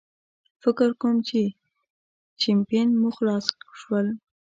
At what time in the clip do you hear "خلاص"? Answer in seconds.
3.17-3.45